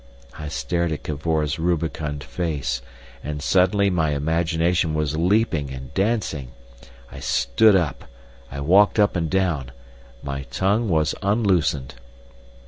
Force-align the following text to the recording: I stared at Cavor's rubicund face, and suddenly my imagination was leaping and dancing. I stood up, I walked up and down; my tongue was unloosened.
I 0.35 0.47
stared 0.47 0.91
at 0.91 1.03
Cavor's 1.03 1.59
rubicund 1.59 2.23
face, 2.23 2.81
and 3.23 3.39
suddenly 3.39 3.91
my 3.91 4.15
imagination 4.15 4.95
was 4.95 5.15
leaping 5.15 5.71
and 5.71 5.93
dancing. 5.93 6.53
I 7.11 7.19
stood 7.19 7.75
up, 7.75 8.05
I 8.51 8.61
walked 8.61 8.97
up 8.97 9.15
and 9.15 9.29
down; 9.29 9.69
my 10.23 10.41
tongue 10.49 10.89
was 10.89 11.13
unloosened. 11.21 11.93